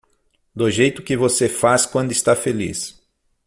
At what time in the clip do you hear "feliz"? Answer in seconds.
2.35-2.99